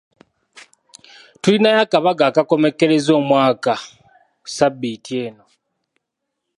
[1.41, 3.73] Tulinayo akabaga akakomekkereza omwaka
[4.47, 5.45] ssabbiiti eno.